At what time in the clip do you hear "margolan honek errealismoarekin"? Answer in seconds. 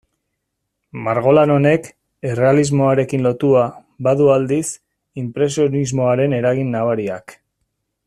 1.07-3.27